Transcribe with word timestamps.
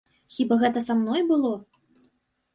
Хіба 0.37 0.57
гэта 0.63 0.83
са 0.87 0.95
мной 1.03 1.21
было? 1.29 1.53